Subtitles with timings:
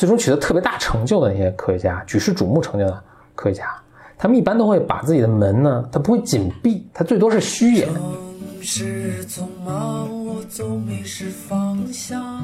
[0.00, 3.04] 最终取得特别大成就的那些科学家，举世瞩目成就的
[3.34, 3.66] 科学家，
[4.16, 7.86] 他们一般都会把自己的门呢，他不会紧闭，他最多是虚掩。
[7.92, 8.02] 城
[8.62, 12.42] 市匆忙，我总迷失方向。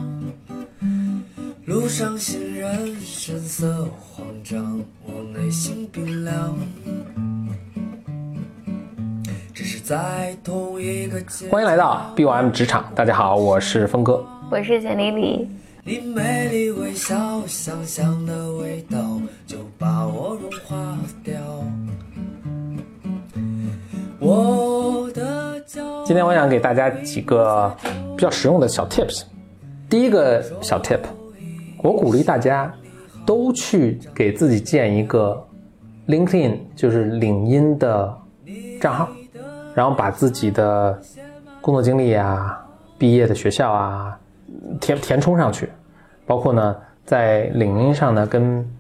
[1.65, 6.55] 路上行人神色慌张，我内心冰凉。
[9.55, 11.19] 只是在同一个
[11.51, 14.23] 欢迎来到 BOM 职场，大家好，我是峰哥。
[14.51, 15.49] 我是简丽丽，
[15.89, 18.99] 你美丽微笑，香香的味道
[19.47, 21.33] 就把我融化掉。
[24.19, 25.61] 我的
[26.05, 27.73] 今天我想给大家几个
[28.17, 29.23] 比较实用的小 tips。
[29.89, 31.03] 第一个小 tip，
[31.85, 32.75] 我鼓励大家
[33.25, 35.41] 都去给自己建一个
[36.09, 38.13] LinkedIn，就是领英的
[38.81, 39.09] 账号，
[39.73, 41.01] 然后把自己的
[41.61, 42.61] 工作经历啊、
[42.99, 44.19] 毕业的学校啊
[44.81, 45.66] 填填充上去，
[46.27, 48.71] 包括呢在领英上呢跟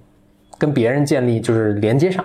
[0.58, 2.24] 跟别人建立就是连接上。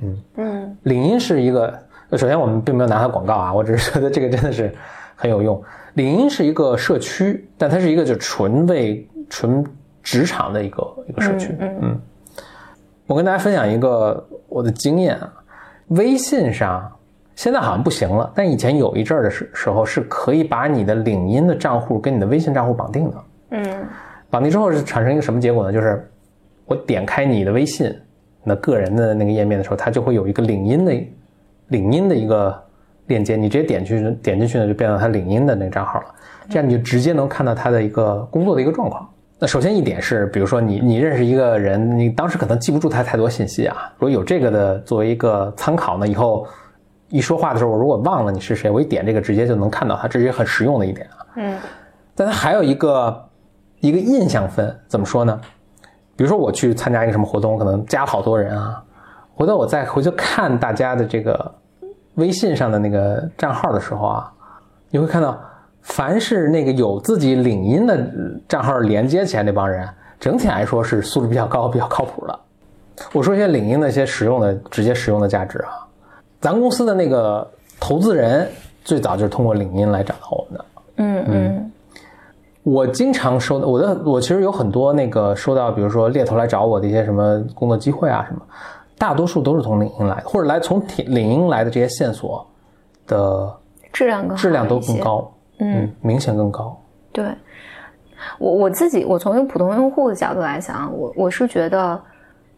[0.00, 1.78] 嗯嗯领英是一个，
[2.10, 4.72] 呃首先我们并没有拿它广告啊，我只是觉得这个真的是
[5.14, 5.62] 很有用。
[5.94, 9.64] 领英是一个社区，但它是一个就纯为纯
[10.02, 11.54] 职场的一个一个社区。
[11.60, 12.00] 嗯嗯
[13.06, 15.32] 我跟大家分享一个我的经验啊，
[15.88, 16.90] 微信上
[17.36, 23.16] 现在好像不行了，但以前有一阵儿的时时候是可以把你的领英的账户跟你的微信账户绑定的。
[23.50, 23.86] 嗯
[24.32, 25.70] 绑定之后是产生一个什么结果呢？
[25.70, 26.10] 就是
[26.64, 27.94] 我点开你的微信，
[28.42, 30.94] 那个人的那个页面的时候，它就会有一个领英的
[31.68, 32.58] 领英的一个
[33.08, 36.06] 链接，你直接点去点进去呢，就变到他领英的那个账号了。
[36.48, 39.06] 这样你就直接能看到他的一个工作的一个状况。
[39.38, 43.92] 那首先一点是，比如说你你认识一个人，你当时可能记不住他太多信息啊。
[43.98, 46.46] 如果有这个的作为一个参考呢，以后
[47.10, 51.26] 一说话的时候，我如果忘了你是谁，我一点这个直接就能看到他，这是很实用的一点啊。
[51.36, 51.58] 嗯
[52.14, 53.28] 但它还有一个
[53.82, 55.40] 一个印象分，怎么说呢？
[56.14, 58.80] 比如说我去参加一个什么活动，我可能加了好多人啊，
[59.34, 61.52] 回头我再回去看大家的这个
[62.14, 64.32] 微信上的那个账号的时候啊，
[64.88, 65.36] 你会看到，
[65.80, 68.08] 凡是那个有自己领英的
[68.46, 69.88] 账号连接起来那帮人，
[70.20, 72.38] 整体来说是素质比较高、比较靠谱的。
[73.12, 75.84] 我说一些领英的一些实用的、直接使用的价值啊，
[76.40, 77.50] 咱公司的那个
[77.80, 78.48] 投资人
[78.84, 80.64] 最早就是通过领英来找到我们的。
[80.98, 81.61] 嗯嗯
[82.62, 88.40] 我经常收到我的，我其实有很多那个收到，比如说猎头来找我的一些什么工作机会啊什么，
[88.96, 92.46] 大多数都是从领英来的，或者来从领英来的这些线索
[93.08, 93.52] 的
[93.92, 94.98] 质量更质量都更。
[95.00, 96.80] 高，嗯，明显更高。
[97.10, 97.24] 对，
[98.38, 102.00] 我我自己，我从一个普通用户的角度来讲，我我是觉得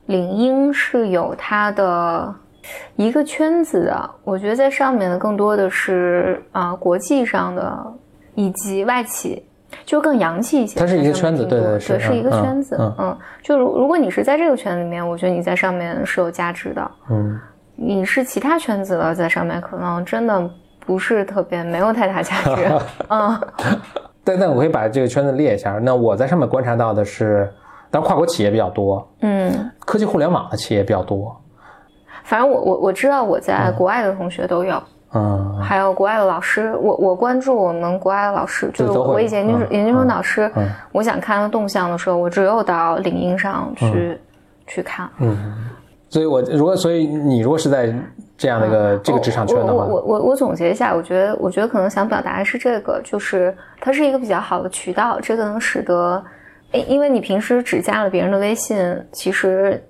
[0.07, 2.35] 领英是有它的
[2.97, 4.11] 一个圈子的。
[4.23, 7.95] 我觉得在上面的更多的是啊、国际上的
[8.35, 9.43] 以及外企。
[9.85, 12.95] 就更洋气一些，它是一个圈子对，对对是是一个嗯圈子，嗯。
[12.99, 17.39] 嗯，就如如果你是在这个圈子里面，我觉得你在上面是有价值的，嗯，
[17.77, 20.51] 你是其他圈子的，在上面可能真的
[20.87, 22.73] 不是特别，没有太大价值。
[23.09, 23.41] 嗯。
[24.27, 25.73] 但但我可以把这个圈子列一下。
[25.83, 27.47] 那我在上面观察到的是，
[27.91, 31.39] 当然跨国企业比较多，嗯，科技互联网的企业比较多，
[32.23, 34.83] 反正我我我知道我在国外的同学都有，嗯，
[35.63, 36.75] 还有国外的老师。
[36.81, 44.19] 我我关注我们国外的老师，就是我以前研究生嗯研究生导师嗯，我想看他动向的时候，我只有到领英上去
[44.67, 45.09] 去看。
[45.19, 45.37] 嗯
[46.11, 47.93] 所以我如果所以你如果是在
[48.39, 56.23] 这样的一个这个职场圈的话，我我我我我总结一下，我觉得我觉得可能想表达的是这个，就是它是一个比较好的渠道，这个能使得，
[56.71, 58.79] 因因为你平时只加了别人的微信，
[59.11, 59.83] 其实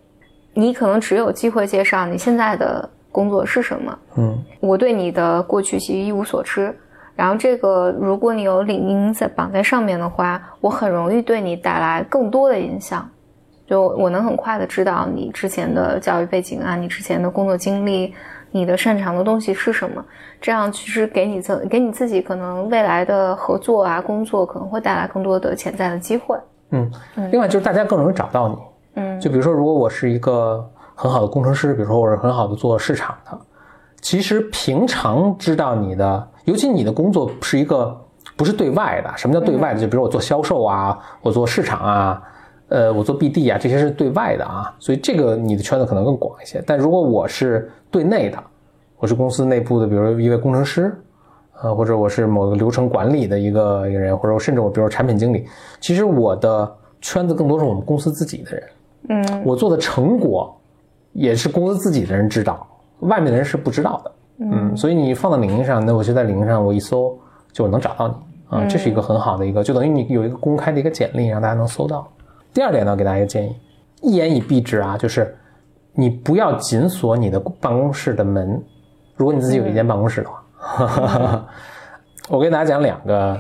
[0.55, 3.99] 你可能只有机会介绍你现在的工作是什么。
[4.17, 6.77] 嗯，我对你的过去其实一无所知。
[7.15, 13.09] 然后这个，如果你有领英在绑在上面的话，我很容易对你带来更多的影响。
[13.69, 18.13] 就我能很快的知道你之前的教育背景啊，你之前的工作经历，
[18.51, 20.05] 你的擅长的东西是什么，
[20.41, 26.37] 这样其实给你自给你自己可能未来的合作啊、工作可能会带来更多的潜在的机会。
[26.73, 26.91] 嗯，
[27.31, 28.57] 另外就是大家更容易找到你。
[28.97, 33.38] 嗯就比如说，如果我是一个很好的工程师，比如说我是很好的做市场的，
[34.00, 37.96] 其实平常知道你的，尤其你的工作是一个
[38.37, 39.12] 不是对外的。
[39.17, 39.81] 什么叫对外的？
[39.81, 42.23] 就比如我做销售啊，我做市场啊，
[42.69, 46.62] 呃，我做 BD 啊，这些是对外的啊，所以这个你的圈子可能更广一些。
[46.67, 48.38] 但如果我是对内的，
[48.99, 50.97] 我是公司内部的，比如一位工程师，
[51.62, 55.47] 呃，或者我是某个流程管理的一个一个人，或者甚至我比如说产品经理，
[55.81, 58.62] 其实我的圈子更多是我们公司自己的人。
[59.08, 60.58] 嗯我做的成果
[61.14, 62.66] 也是公司自己的人知道，
[63.00, 64.12] 外面的人是不知道的。
[64.40, 67.19] 嗯，所以你放到领英上，那我就在领英上我一搜
[67.52, 68.14] 就能找到你
[68.56, 72.06] 啊，这是一个很好的一个，就等于你有一个公开的一个简历，让大家能搜到。
[72.52, 73.56] 第二点呢，给大家一个建议，
[74.02, 75.37] 一言以蔽之啊，就是
[75.93, 78.62] 你不要紧锁你的办公室的门，
[79.16, 81.44] 如果你自己有一间办公室的话。
[82.28, 83.38] 我给大家讲两个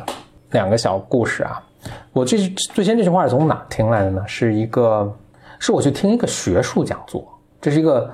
[0.50, 1.60] 两个小故事啊。
[2.12, 2.38] 我这
[2.72, 4.22] 最先这句话是从哪听来的呢？
[4.26, 5.12] 是一个
[5.58, 7.26] 是我去听一个学术讲座，
[7.64, 8.10] 这是一个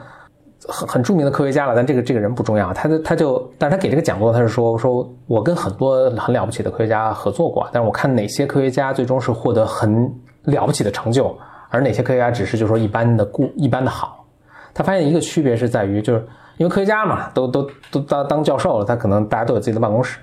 [0.69, 2.73] 很很著名的科学家了，但这个这个人不重要。
[2.73, 10.09] 他的他就，但是他给这个讲座，他是说说我跟很多很了不起的科学家合作过，但是我看哪些科学家最终是获得很
[10.45, 11.37] 了不起的成就，
[11.69, 14.25] 而哪些科学家只是就说一般的故一般的好。
[14.73, 16.25] 他发现一个区别是在于，就是
[16.57, 20.21] 因为科学家嘛，都都都当当教授了，他可能大家都有自己的办公室。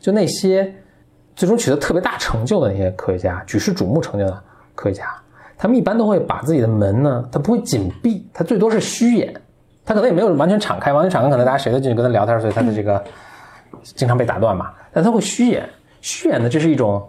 [0.00, 0.74] 就那些
[1.36, 4.42] 最终取得特别大成就的那些科学家，举世瞩目成就的
[4.74, 5.04] 科学家，
[5.62, 9.32] 他们一般都会把自己的门呢，他不会紧闭，他最多是虚掩，
[9.84, 13.00] 他可能也没有完全敞开，完全敞开可能大家谁都进去跟他聊天，所以他的这个
[13.84, 14.72] 经常被打断嘛。
[14.92, 15.62] 但他会虚掩，
[16.00, 17.00] 虚掩的这是一种，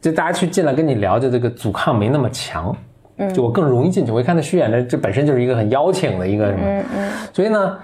[0.00, 2.76] 就大家去进来跟你聊，就这个阻抗没那么强，
[3.16, 4.12] 嗯，就我更容易进去。
[4.12, 7.76] 我一看他虚掩的，这本身就是一个很邀请的一个什么，嗯嗯，所以呢。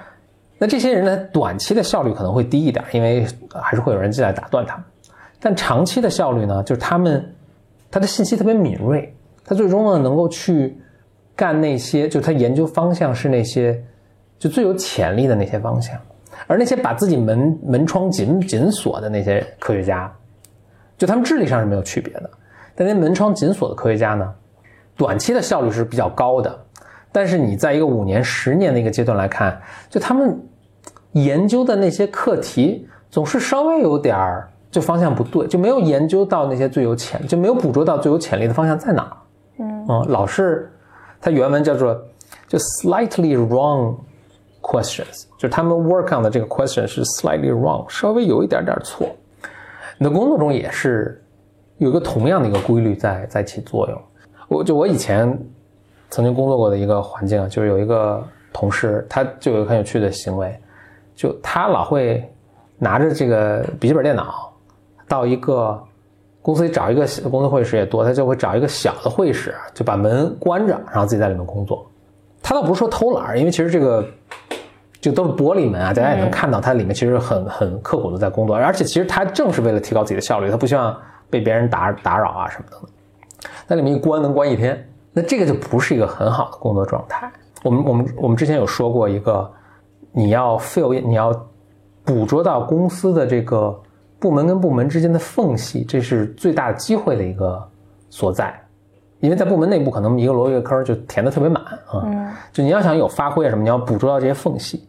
[0.56, 4.84] 那这些人呢，短期的效率可能会低一点，因为还是会有人进来打断他们。
[5.40, 7.34] 但长期的效率呢，就是他们
[7.90, 9.12] 他的信息特别敏锐，
[9.52, 10.80] 他最终呢能够去
[11.36, 13.78] 干那些，就他研究方向是那些
[14.38, 15.94] 就最有潜力的那些方向。
[16.46, 20.10] 而那些把自己门门窗紧紧锁的那些科学家，
[20.96, 22.30] 就他们智力上是没有区别的。
[22.74, 24.32] 但那门窗紧锁的科学家呢，
[24.96, 26.58] 短期的效率是比较高的。
[27.12, 29.60] 但是你在一个五年、十年的一个阶段来看，
[29.90, 30.40] 就他们。
[31.14, 39.12] 研究的那些课题总是稍微有点儿就方向不对，就没有研究到那些最有潜，就没有捕捉到最有潜力的方向在哪儿。
[39.88, 40.70] 嗯，老是，
[41.20, 41.94] 它原文叫做
[42.48, 43.96] 就 slightly wrong
[44.60, 49.08] questions，就他们 work on 的这个 question 是 slightly wrong，稍微有一点点错。
[49.98, 51.22] 你的工作中也是
[51.78, 54.02] 有一个同样的一个规律在在起作用。
[54.48, 55.26] 我就我以前
[56.10, 60.56] 曾经工作过的一个环境，就是有一个同事，他就有很有趣的行为。
[61.14, 62.28] 就他老会
[62.78, 64.52] 拿着这个笔记本电脑，
[65.06, 65.82] 到一个
[66.42, 71.86] 公司里找一个公司会议室也多，他就会找一个小的会议室，就把门关着，然后自己在里面工作。
[72.42, 74.04] 他倒不是说偷懒，因为其实这个
[75.00, 80.94] 就都是玻璃门啊，大家也能看到他里面其实很很刻苦的在工作，而且其实他正是为了提高自己的效率，他不希望
[81.30, 83.48] 被别人打打扰啊什么的。
[83.66, 87.30] 在里面一关能关一天，那这个就不是一个很好的工作状态。
[87.62, 89.50] 我们我们我们之前有说过一个。
[90.14, 91.32] 你要 feel 你要
[92.04, 93.74] 捕捉到公司的这个
[94.22, 97.60] 部门跟部门之间的缝隙，这是最大的机会的一个
[98.08, 98.54] 所在。
[99.18, 102.04] 因为在部门内部，可能一个萝卜一个坑就填的特别满啊。
[102.04, 102.30] 嗯。
[102.52, 104.86] 就你要想有发挥什么，你要捕捉到这些缝隙。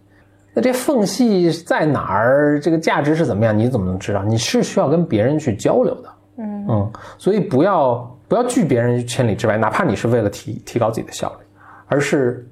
[0.54, 2.60] 那这缝隙在哪儿？
[2.60, 3.58] 这个价值是怎么样？
[3.58, 4.24] 你怎么能知道？
[4.24, 6.10] 你是需要跟别人去交流的。
[6.38, 6.92] 嗯嗯。
[7.18, 11.46] 所以不要不要拒别人千里之外，哪怕你是为了提提高自己的效率，
[11.88, 12.48] 而是。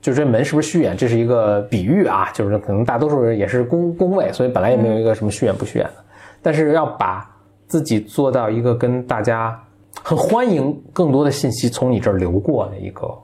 [0.00, 0.96] 就这门是不是虚掩？
[0.96, 5.94] 这是一个比喻啊，就是可能大多数人也是工工位，所以本来也没有一个什么虚掩不虚掩的。
[6.42, 7.28] 但是要把
[7.66, 9.58] 自己做到一个跟大家
[10.02, 13.18] 很欢迎更多的信息从你这儿流过的一个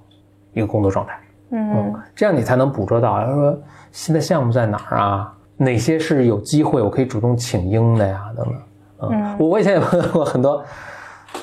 [0.52, 1.18] 一个工作状态。
[1.50, 3.58] 嗯，这样你才能捕捉到，说
[3.92, 5.32] 新的项目在哪儿啊？
[5.56, 8.24] 哪些是有机会我可以主动请缨的呀？
[8.36, 9.10] 等等。
[9.10, 10.64] 嗯，我我以前也碰到过很多，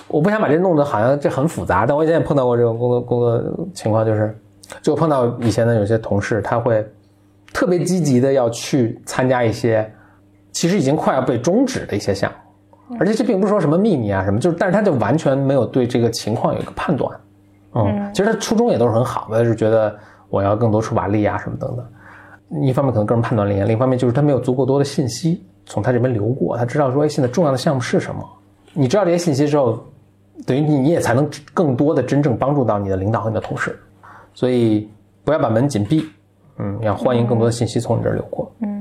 [0.08, 4.38] 我不想把这弄得好像这很复杂，但我以前也碰到过这种工作工作情况，就是。
[4.82, 6.82] 就碰到以前的有些同事，他会
[7.52, 9.94] 特别积极的要去参加一些
[10.52, 12.32] 其实已经快要被终止的一些项
[12.90, 17.20] 目，而且这并不是说什么秘密啊什么，就是但是他就完全没有对这个情况有一个判断，
[17.74, 19.96] 嗯，其实他初衷也都是很好的，就是觉得
[20.30, 21.86] 我要更多出把力啊什么等等。
[22.62, 28.22] 一方面可能个人判断力，另一方面就是他没有足够多的信息从他这边流过，他知道说现在重要的项目是什么。
[28.74, 29.82] 你知道这些信息之后，
[30.46, 33.80] 等于你你也才能更多的真正帮助到你的领导和你的同事。
[34.34, 34.90] 所以
[35.24, 36.06] 不要把门紧闭，
[36.58, 38.52] 嗯，要欢迎更多的信息从你这儿流过。
[38.60, 38.81] 嗯，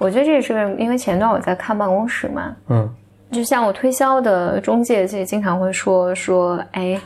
[0.00, 2.90] 我觉得这也是因为前段我在看办公室嘛，嗯，
[3.30, 6.98] 就像我推销的中介，其实经常会说说，哎，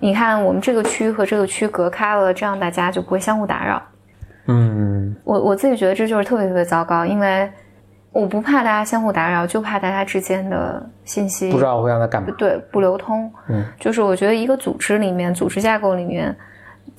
[0.00, 3.80] 你看我们这个区和这个区隔开了，这样大家就不会相互打扰。
[4.48, 7.48] 嗯，我我自己觉得这就是特别特别糟糕，因为
[8.10, 13.32] 我不怕大家相互打扰，就怕大家之间的信息不知道我会让他干嘛，对，不流通。
[13.48, 16.36] 嗯，就是我觉得一个组织里面，组织架构里面。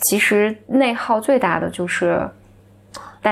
[0.01, 2.22] 其实内耗最大的就是，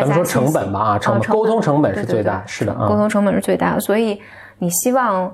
[0.02, 3.80] 咱们说成本吧啊，成沟通成本是最大，是的，沟通成本是最大的。
[3.80, 4.22] 所以
[4.58, 5.34] 你希望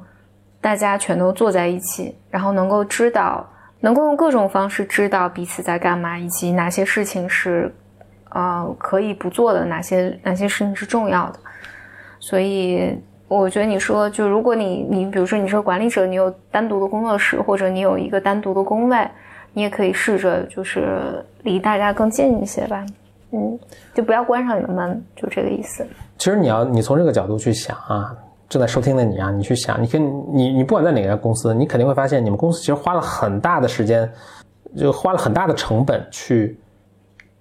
[0.60, 3.48] 大家全都坐在一起，然后能够知道，
[3.80, 7.74] 能够用各种方式知道彼此在干嘛，以及哪些事情是
[8.30, 11.39] 呃可以不做的，哪些哪些事情是重要的。
[12.20, 19.08] 所以我觉得你说，就如果你你比如说你是管理者，你有单独的工作室，或者你有一个单独的工位。
[19.53, 22.86] 你也可以试着就是离大家更近一些吧。
[23.32, 23.58] 嗯，
[23.94, 25.86] 就不要关上你的门，就这个意思。
[26.18, 28.16] 其实你要你从这个角度去想啊，
[28.50, 30.02] 正在收听的你啊，你去想，你跟
[30.34, 34.12] 你你不管在哪家公司，你肯定会发现你们公司其实花了很大的时间，
[34.76, 36.60] 就花了很大的成本去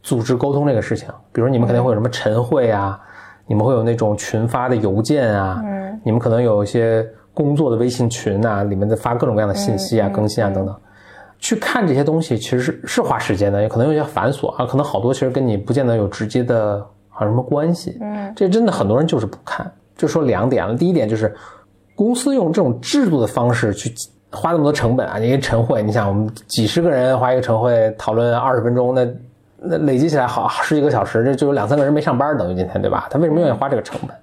[0.02, 1.08] 组织沟通这个事情。
[1.32, 2.98] 比如你们肯定会有什么晨会啊，
[3.46, 10.74] 你们会有那种群发的邮件啊，嗯你们可能有一些工作的微信群啊，里面在发各种各样的信息啊、嗯更新啊等等。
[11.40, 17.96] 去看这些东西其实是是花时间的，也可能有些繁琐啊，可能好多其实跟你不见得有直接的啊什么关系。
[18.00, 19.70] 嗯这真的很多人就是不看。
[19.96, 21.34] 就说两点了，第一点就是
[21.94, 23.92] 公司用这种制度的方式去
[24.30, 29.06] 花那么多成本啊，一个晨会，你想我们几十个人花一个晨会讨论二十分钟，那
[29.58, 33.08] 那累积起来好十几个小时，这就有两三个人没上班，等于今天对吧？
[33.10, 34.16] 他为什么愿意花这个成本？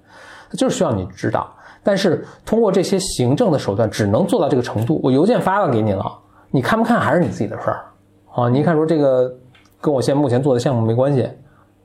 [0.49, 1.47] 他就是需要你知道。
[1.83, 4.99] 但是通过这些行政的手段，只能做到这个程度。
[5.03, 6.11] 我邮件发了给你了，
[6.51, 7.85] 你看不看还是你自己的事儿
[8.33, 8.49] 啊。
[8.49, 9.33] 你一看说这个
[9.81, 11.29] 跟我现在目前做的项目没关系，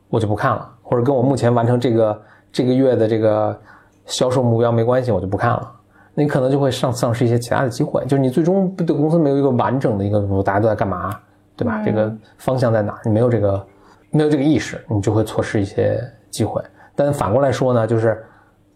[0.09, 3.59] 我就不看了，或者跟我目前完成这个这个月的这个
[4.07, 5.73] 销售目标没关系，我就不看了。
[6.14, 11.19] 那你可能就会丧丧失一些其他的机会，就是你最终对公司没有一个完整的一个，大家都在干嘛，
[11.57, 11.83] 对吧？
[11.85, 13.00] 这个方向在哪儿？
[13.04, 13.66] 你没有这个
[14.11, 15.99] 没有这个意识，你就会错失一些
[16.31, 16.62] 机会。
[16.95, 18.23] 但反过来说呢，就是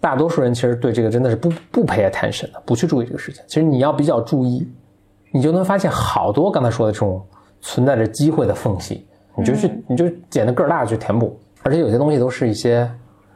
[0.00, 3.44] 大多数人其实对这个真的是不不 pay attention 的，不去注意这个事情。
[3.46, 4.66] 其实你要比较注意，
[5.36, 7.22] 你就能发现好多刚才说的这种
[7.60, 11.38] 存在着机会的缝隙，你就去你就捡着个儿大的去填补。
[11.62, 12.90] 而且有些东西都是一些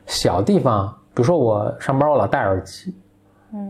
[0.06, 2.96] 小地方，比如说我上班我老戴耳机，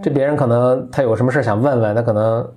[0.00, 2.48] 这别人可能他有什么事想问问，他可能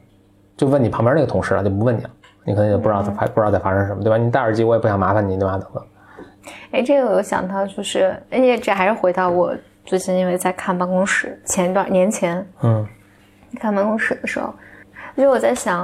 [0.55, 2.09] 就问你旁边那个同事了，就不问你了，
[2.43, 4.17] 你可能也不知道在发不知道在发生什么，对吧？
[4.17, 5.57] 你戴耳机我也不想麻烦你，对吧？
[5.57, 5.83] 等等。
[6.69, 12.85] 哎，这个我有想到，就是，而且这还是回到我最近因为在看办公室，前一段年前嗯
[13.59, 14.53] 看办公室的时候，
[15.15, 15.81] 就我在想，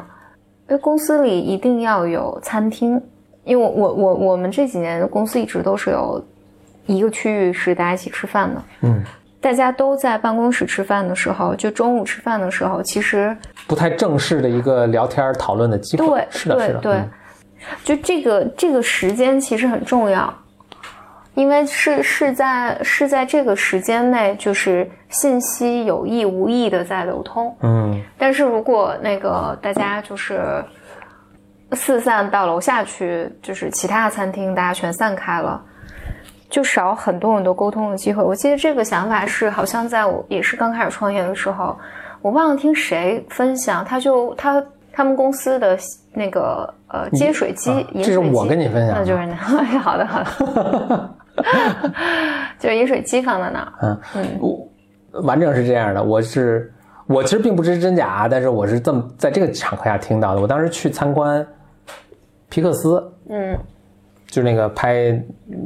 [0.67, 3.01] 因为公司里一定要有餐厅，
[3.43, 6.23] 因为我我我我们这几年公司一直都是有
[6.85, 9.03] 一个区域是大家一起吃饭的，嗯，
[9.39, 13.35] 大家都在办公室吃饭的时候，就中午吃饭的时候，其实
[13.67, 16.07] 不太正式的一个聊天讨论的机会。
[16.07, 17.03] 对是的，是的，对
[17.83, 20.33] 就这个这个时间其实很重要，
[21.35, 27.55] 因为是是在是在这个时间内，就是信息有意无意的在流通。
[27.61, 30.63] 嗯但是如果那个大家就是
[31.73, 35.63] 四散到楼下去，就是其他的餐厅，大家全散开了。
[36.49, 38.23] 就少很多很多沟通的机会。
[38.23, 41.77] 我记得这个想法是，好像在我也是刚开始创业的时候，
[42.23, 45.77] 我忘了听谁分享，他就他他们公司的
[46.13, 51.09] 那个呃接水机，啊这是饮水机我跟你分享的那就是那， 哎好的好的，
[52.59, 56.73] 就是饮水机放在那儿，嗯，我完整是这样的，我是
[57.07, 60.41] 我其实并不知真假，但是我是这么在这个场合下听到的。
[60.41, 61.45] 我当时去参观
[62.49, 63.57] 皮克斯，嗯。
[64.31, 65.11] 就是那个拍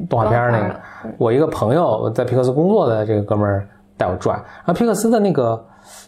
[0.10, 0.80] 动画片那个
[1.18, 5.64] 我一个朋友在皮克斯工作的这个哥们儿带我转，然后皮克斯的那个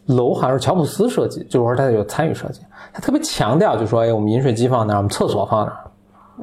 [0.08, 2.62] 楼好像是乔布斯设计，就是说他有参与设计，
[2.94, 5.77] 他特别强调就说，哎，我们饮水机放哪儿，我们厕所放哪儿，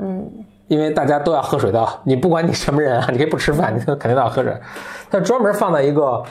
[0.00, 0.30] 嗯
[0.68, 4.56] 因为大家都要喝水的，你不管你什么人啊， 你可以不吃饭，你都肯定都要喝水，
[5.10, 6.22] 他专门放在一个。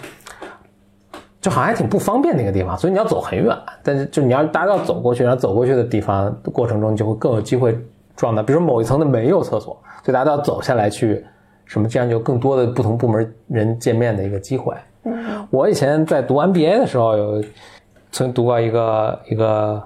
[1.42, 3.58] 就好像还挺不方便的一个地方，所以你要走很远。
[3.82, 7.76] 但是就你要大家要走过去，然后走过去的地方过程中，你就会更有机会
[8.16, 11.26] 撞到，比如说某一层的没有厕所，所以大家都要走下来去
[11.66, 14.76] 什么，这样就更多的不同部门人见面的一个机会。
[15.04, 17.44] 嗯我以前在读 MBA 的时候，有
[18.12, 19.82] 曾读过一个一个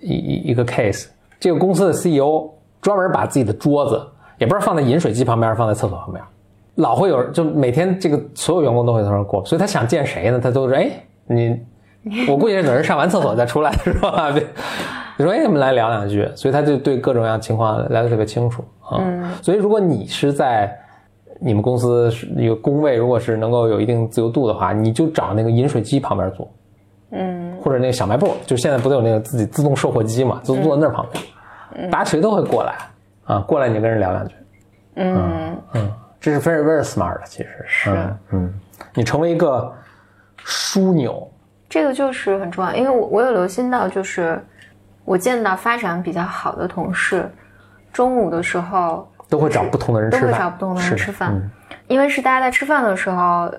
[0.00, 1.06] 一一一个 case，
[1.38, 2.50] 这个公司的 CEO
[2.80, 4.00] 专门把自己的桌子
[4.38, 6.22] 也不知道放在饮水机旁边，放在厕所旁边，
[6.76, 10.40] 老会有人就每天这个所有员工都会从那儿过，所以他想见谁呢？
[10.40, 10.90] 他都是哎
[11.26, 11.56] 你，
[12.28, 14.30] 我估计是等人上完厕所再出来是吧？
[14.32, 14.46] 对，
[15.16, 18.98] 你说哎我们来聊两句，所以他就对各种各样情况来的特别清楚啊。
[19.00, 20.74] 嗯所以如果你是在
[21.38, 26.50] 你们公司是一个工位，如果是能够有一定自由度的话，你就找那个饮水机旁边坐，
[27.10, 27.56] 嗯。
[27.60, 32.76] 或者那个小卖部，就现在不都有那个自己自动售货机嘛，就坐在那儿旁边，大家谁都会过来
[33.24, 34.34] 啊，过来你就跟人聊两句，
[34.94, 35.56] 嗯。
[35.74, 37.90] 嗯，这是 very very smart 的，其实是。
[37.90, 38.54] 嗯嗯，
[38.94, 39.72] 你成为一个
[40.44, 41.28] 枢纽，
[41.68, 44.40] 这个就是很重要，因为我我有留心到，就是
[45.04, 47.28] 我见到发展比较好的同事，
[47.92, 51.50] 中午的时候都会找不同的人吃饭，都会找不同的人吃饭，嗯
[51.86, 53.50] 因为是大家在吃饭的时候，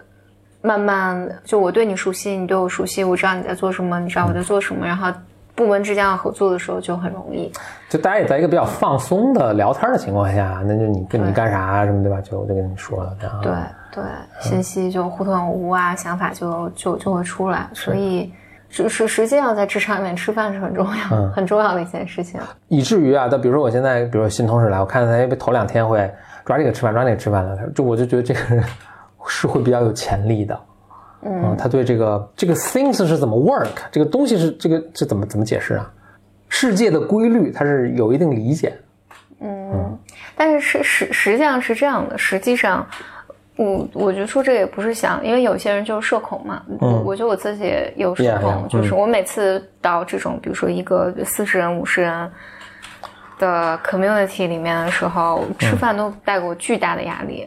[0.61, 5.11] 慢慢就我对你熟悉，你对我熟悉，我知道你在做什么，你知道我在做什么，然后
[5.55, 7.51] 部门之间要合作的时候就很容易。
[7.89, 12.21] 就大家也在一个比较放松的聊天的情况下，那就你跟你干啥啊什么对吧？
[12.21, 13.51] 就我就跟你说了，这样对
[13.91, 14.03] 对，
[14.39, 18.31] 信息就互通有无啊，想法就就就会出来，所以是
[18.69, 22.39] 是，实实际上在职场里面吃饭是很重要、嗯很重要的一件事情。
[22.67, 26.09] 以至于啊，到比如说我现在，比如说新同事来，我看他头两天会
[26.45, 28.63] 抓这个吃饭，抓那个吃饭了，就我就觉得这个人
[29.27, 30.59] 是会比较有潜力的。
[31.21, 35.91] 嗯，他对这个这个 things 是怎么 work，这个东西是这个这怎么怎么解释啊？
[36.47, 38.73] 世界的规律，他是有一定理解。
[39.41, 39.97] 嗯
[40.35, 42.88] 但是实实实际上是这样的，实际上，
[43.60, 52.32] 我我觉得说这个也不是想，因为有些人就是社恐嘛，我我觉得我自己也有社恐 yeah，就是我每次到这种比如说一个四十人、五十人
[53.38, 57.46] 的 community 里面的时候，吃饭都带给我巨大的压力，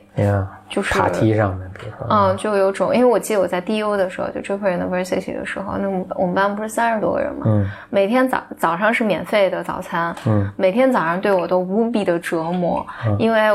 [0.69, 12.87] 就是爬梯上面，比如说，嗯，就有种，因为我记得我在 DU 的时候，就 Draper University 的时候，那我们我们班不是三十多个人嘛，嗯每天早早上是免费的早餐，嗯，每天早上对我都无比的折磨，
[13.19, 13.51] 因为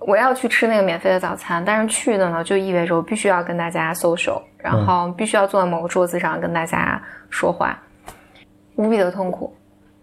[0.00, 7.00] 我要去吃那个免费的早餐，但是去的呢就意味着我必须要跟大家 social，然后必须要坐在某个桌子上跟大家
[7.30, 7.76] 说话，
[8.76, 9.54] 无比的痛苦，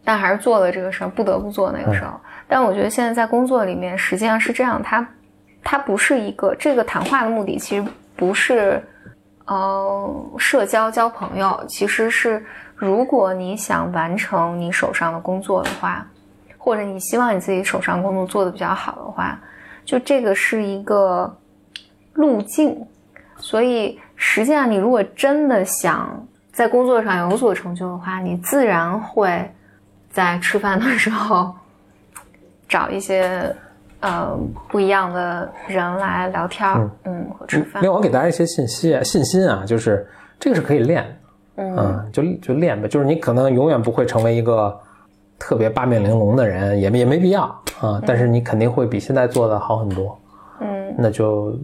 [0.03, 2.19] 但还是做了这个事儿，不得不做那个时候。
[2.47, 5.07] 但我觉得现在在工作里面，实际上是这样，它
[5.63, 8.83] 它不是一个这个谈话的目的，其实不是
[9.45, 16.05] 呃社交交朋友，其实是如果你想完成你手上的工作的话，
[16.57, 19.39] 或者你希望你自己手上工作做得比较好的话，
[19.85, 21.33] 就这个是一个
[22.13, 22.75] 路径。
[23.37, 29.49] 所以实际上，你如果真的想在工作上有所成就的话，你自然会
[30.09, 31.53] 在吃饭的时候
[32.67, 33.53] 找一些
[33.99, 34.35] 呃
[34.69, 37.91] 不一样的人来聊天儿，嗯，和吃饭另。
[37.91, 40.07] 外，我给大家一些信息信心啊，就是
[40.39, 41.03] 这个是可以练
[41.57, 42.87] 的，嗯，就就练呗。
[42.87, 44.79] 就是你可能永远不会成为一个
[45.37, 47.43] 特别八面玲珑的人，也没也没必要
[47.79, 50.17] 啊，但是你肯定会比现在做的好很多。
[50.61, 51.57] 嗯，那就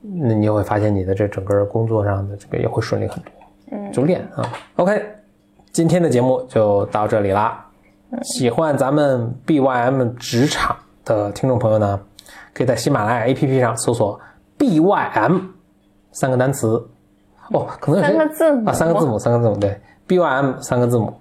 [0.00, 3.32] 那你就会发现你的这整个工作上的这个也会顺利很多。
[3.72, 4.48] 嗯，就练啊。
[4.76, 5.04] OK，
[5.72, 7.64] 今天的节目就到这里啦。
[8.22, 12.00] 喜欢咱们 BYM 职场的听众朋友呢，
[12.54, 14.18] 可以在喜马拉雅 APP 上搜索
[14.58, 15.42] BYM
[16.12, 16.82] 三个单词。
[17.50, 21.12] 哦，可能有些三个字母啊，三个字母，三个字母，对，BYM 三个字母。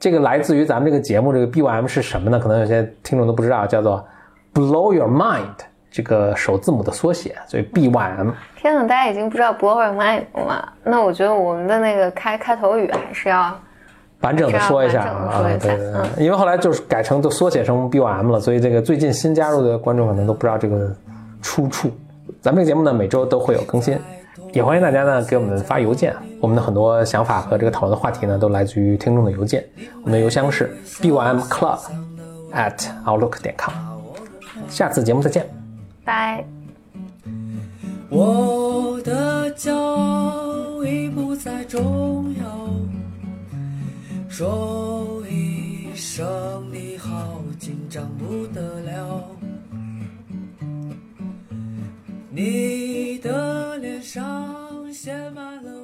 [0.00, 2.40] 这个来自于咱们这个节目，这个 BYM 是什么呢？
[2.40, 4.02] 可能有些听众都不知道，叫做
[4.54, 5.44] Blow Your Mind
[5.90, 8.32] 这个首字母的缩写，所以 BYM。
[8.56, 10.68] 天呐，大家已经不知道 blow your mind 了吗？
[10.82, 13.54] 那我觉得我们的那个开开头语还是要
[14.20, 20.90] 完整的说一下啊，对对对，因为后来就是改成就缩写成 BYM 了，所以这个最近新加入的观众可能都不知道这个
[21.42, 21.90] 出处。
[22.40, 23.98] 咱们这个节目呢，每周都会有更新，
[24.52, 29.64] 也欢迎大家呢给我们发邮件，我们的很多想法和这个讨论的话题呢，都来自于听众的邮件，
[30.02, 31.78] 我们的邮箱是 bymclub
[32.52, 33.72] at outlook 点 com。
[34.68, 35.48] 下次节目再见。
[36.04, 36.44] 拜。
[38.08, 42.68] 我的骄傲已不再重要，
[44.28, 46.26] 说一声
[46.72, 49.39] 你好，紧张不得了。
[52.32, 55.79] 你的脸上写满了